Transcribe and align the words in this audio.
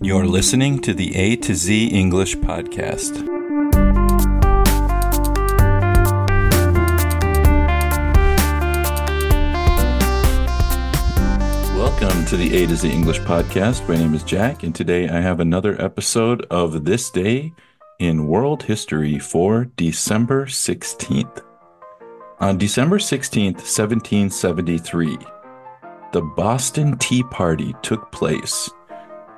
You're 0.00 0.26
listening 0.26 0.78
to 0.82 0.94
the 0.94 1.16
A 1.16 1.34
to 1.36 1.56
Z 1.56 1.88
English 1.88 2.36
podcast. 2.36 3.26
Welcome 11.76 12.24
to 12.26 12.36
the 12.36 12.54
A 12.54 12.66
to 12.68 12.76
Z 12.76 12.88
English 12.88 13.18
podcast. 13.22 13.88
My 13.88 13.96
name 13.96 14.14
is 14.14 14.22
Jack, 14.22 14.62
and 14.62 14.72
today 14.72 15.08
I 15.08 15.20
have 15.20 15.40
another 15.40 15.80
episode 15.82 16.46
of 16.48 16.84
This 16.84 17.10
Day 17.10 17.52
in 17.98 18.28
World 18.28 18.62
History 18.62 19.18
for 19.18 19.64
December 19.76 20.46
16th. 20.46 21.42
On 22.38 22.56
December 22.56 22.98
16th, 22.98 23.56
1773, 23.56 25.18
the 26.12 26.22
Boston 26.22 26.96
Tea 26.98 27.24
Party 27.24 27.74
took 27.82 28.12
place, 28.12 28.70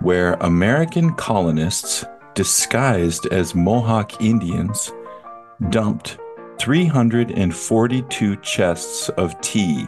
where 0.00 0.34
American 0.40 1.14
colonists, 1.14 2.04
disguised 2.34 3.26
as 3.26 3.54
Mohawk 3.54 4.20
Indians, 4.20 4.92
dumped 5.68 6.18
342 6.58 8.36
chests 8.36 9.08
of 9.10 9.38
tea 9.40 9.86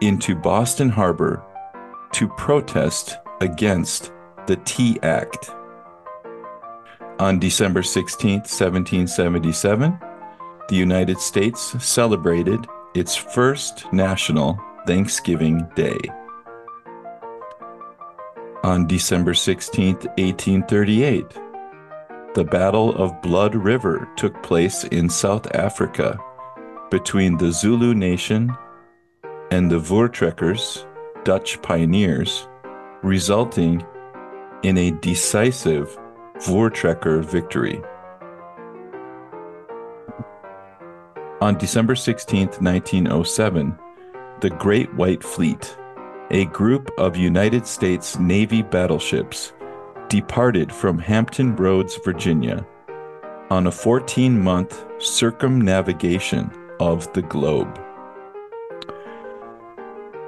into 0.00 0.34
Boston 0.34 0.88
Harbor 0.88 1.42
to 2.12 2.28
protest 2.28 3.16
against 3.40 4.12
the 4.46 4.56
Tea 4.64 4.98
Act. 5.02 5.50
On 7.18 7.38
December 7.38 7.82
16, 7.82 8.40
1777, 8.40 9.98
the 10.68 10.76
United 10.76 11.20
States 11.20 11.76
celebrated 11.84 12.66
its 12.94 13.14
first 13.14 13.92
national 13.92 14.58
Thanksgiving 14.86 15.66
Day. 15.74 15.98
On 18.64 18.86
December 18.86 19.34
16, 19.34 19.94
1838, 20.16 21.26
the 22.32 22.44
Battle 22.44 22.94
of 22.94 23.20
Blood 23.20 23.54
River 23.54 24.08
took 24.16 24.42
place 24.42 24.84
in 24.84 25.10
South 25.10 25.54
Africa 25.54 26.18
between 26.90 27.36
the 27.36 27.52
Zulu 27.52 27.92
nation 27.92 28.56
and 29.50 29.70
the 29.70 29.78
Voortrekkers 29.78 30.86
Dutch 31.24 31.60
pioneers, 31.60 32.48
resulting 33.02 33.84
in 34.62 34.78
a 34.78 34.92
decisive 34.92 35.98
Voortrekker 36.36 37.22
victory. 37.22 37.82
On 41.42 41.58
December 41.58 41.94
16, 41.94 42.46
1907, 42.60 43.78
the 44.40 44.48
Great 44.48 44.94
White 44.94 45.22
Fleet, 45.22 45.76
a 46.30 46.46
group 46.46 46.90
of 46.98 47.16
United 47.16 47.66
States 47.66 48.18
Navy 48.18 48.62
battleships, 48.62 49.52
departed 50.08 50.72
from 50.72 50.98
Hampton 50.98 51.54
Roads, 51.56 51.98
Virginia, 52.04 52.66
on 53.50 53.66
a 53.66 53.72
14 53.72 54.40
month 54.40 54.84
circumnavigation 54.98 56.50
of 56.80 57.12
the 57.12 57.22
globe. 57.22 57.80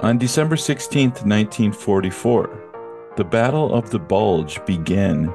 On 0.00 0.18
December 0.18 0.56
16, 0.56 1.10
1944, 1.10 3.12
the 3.16 3.24
Battle 3.24 3.74
of 3.74 3.90
the 3.90 3.98
Bulge 3.98 4.64
began 4.66 5.34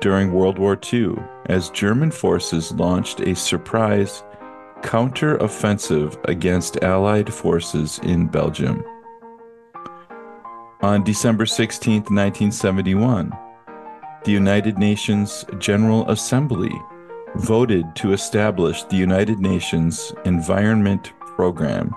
during 0.00 0.32
World 0.32 0.58
War 0.58 0.78
II 0.92 1.16
as 1.46 1.70
German 1.70 2.12
forces 2.12 2.70
launched 2.72 3.20
a 3.20 3.34
surprise 3.34 4.22
counter-offensive 4.82 6.16
against 6.26 6.82
Allied 6.84 7.32
forces 7.32 7.98
in 8.04 8.26
Belgium. 8.26 8.84
On 10.82 11.02
December 11.02 11.46
16, 11.46 11.94
1971, 11.94 13.32
the 14.24 14.32
United 14.32 14.78
Nations 14.78 15.44
General 15.58 16.08
Assembly 16.10 16.72
voted 17.36 17.84
to 17.96 18.12
establish 18.12 18.82
the 18.84 18.96
United 18.96 19.38
Nations 19.38 20.12
Environment 20.24 21.12
Program, 21.36 21.94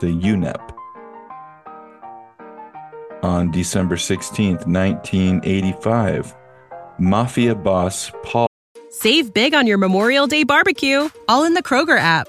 the 0.00 0.06
UNEP 0.06 0.78
on 3.22 3.50
December 3.50 3.96
16, 3.96 4.58
1985, 4.58 6.34
Mafia 6.98 7.54
boss 7.54 8.10
Paul. 8.22 8.46
Save 8.90 9.34
big 9.34 9.54
on 9.54 9.66
your 9.66 9.78
Memorial 9.78 10.26
Day 10.26 10.44
barbecue, 10.44 11.08
all 11.28 11.44
in 11.44 11.54
the 11.54 11.62
Kroger 11.62 11.98
app. 11.98 12.28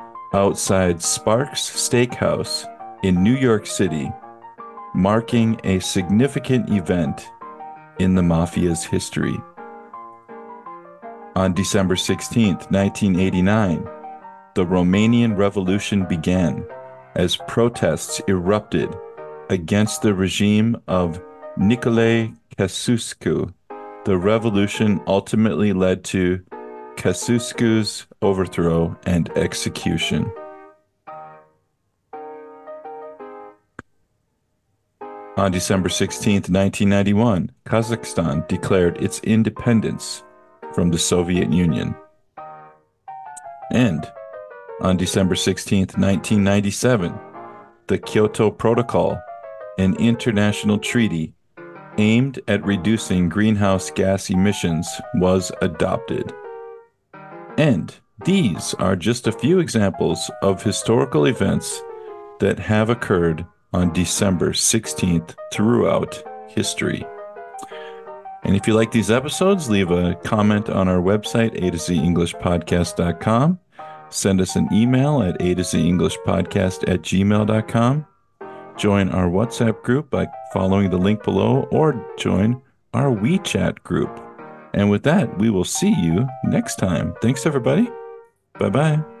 outside 0.33 1.01
Sparks 1.01 1.69
Steakhouse 1.69 2.65
in 3.03 3.21
New 3.21 3.35
York 3.35 3.65
City, 3.65 4.11
marking 4.93 5.59
a 5.63 5.79
significant 5.79 6.69
event 6.69 7.29
in 7.99 8.15
the 8.15 8.21
mafia's 8.21 8.83
history. 8.83 9.37
On 11.35 11.53
December 11.53 11.95
16, 11.95 12.55
1989, 12.69 13.83
the 14.55 14.65
Romanian 14.65 15.37
Revolution 15.37 16.05
began 16.05 16.65
as 17.15 17.37
protests 17.47 18.21
erupted 18.27 18.93
against 19.49 20.01
the 20.01 20.13
regime 20.13 20.81
of 20.87 21.21
Nicolae 21.57 22.35
Ceausescu. 22.57 23.53
The 24.05 24.17
revolution 24.17 25.01
ultimately 25.07 25.73
led 25.73 26.03
to 26.05 26.43
Ceausescu's 26.95 28.07
overthrow 28.21 28.97
and 29.05 29.29
execution. 29.37 30.31
On 35.37 35.51
December 35.51 35.89
16, 35.89 36.33
1991, 36.33 37.51
Kazakhstan 37.65 38.47
declared 38.47 39.01
its 39.01 39.19
independence 39.21 40.23
from 40.73 40.91
the 40.91 40.99
Soviet 40.99 41.51
Union. 41.51 41.95
And 43.71 44.05
on 44.81 44.97
December 44.97 45.35
16, 45.35 45.79
1997, 45.95 47.17
the 47.87 47.97
Kyoto 47.97 48.51
Protocol, 48.51 49.19
an 49.77 49.95
international 49.95 50.77
treaty 50.77 51.33
aimed 51.97 52.39
at 52.47 52.63
reducing 52.65 53.29
greenhouse 53.29 53.89
gas 53.89 54.29
emissions, 54.29 54.87
was 55.15 55.51
adopted. 55.61 56.33
And 57.57 57.93
these 58.25 58.73
are 58.75 58.95
just 58.95 59.27
a 59.27 59.31
few 59.31 59.59
examples 59.59 60.29
of 60.41 60.63
historical 60.63 61.25
events 61.25 61.81
that 62.39 62.59
have 62.59 62.89
occurred 62.89 63.45
on 63.73 63.93
December 63.93 64.51
16th 64.51 65.35
throughout 65.53 66.23
history. 66.47 67.05
And 68.43 68.55
if 68.55 68.67
you 68.67 68.73
like 68.73 68.91
these 68.91 69.11
episodes, 69.11 69.69
leave 69.69 69.91
a 69.91 70.15
comment 70.23 70.69
on 70.69 70.87
our 70.87 71.01
website, 71.01 71.53
a 71.63 71.71
to 71.71 71.77
z 71.77 71.97
englishpodcast.com 71.97 73.59
Send 74.11 74.41
us 74.41 74.57
an 74.57 74.67
email 74.73 75.21
at 75.23 75.41
a 75.41 75.55
to 75.55 75.63
z 75.63 75.87
English 75.87 76.17
podcast 76.25 76.87
at 76.87 77.01
gmail.com. 77.01 78.05
Join 78.77 79.09
our 79.09 79.27
WhatsApp 79.27 79.81
group 79.83 80.09
by 80.09 80.27
following 80.53 80.89
the 80.89 80.97
link 80.97 81.23
below 81.23 81.67
or 81.71 82.05
join 82.17 82.61
our 82.93 83.09
WeChat 83.09 83.83
group. 83.83 84.30
And 84.73 84.89
with 84.89 85.03
that, 85.03 85.37
we 85.37 85.49
will 85.49 85.65
see 85.65 85.93
you 85.93 86.27
next 86.45 86.77
time. 86.77 87.13
Thanks, 87.21 87.45
everybody. 87.45 87.89
Bye 88.59 88.69
bye. 88.69 89.20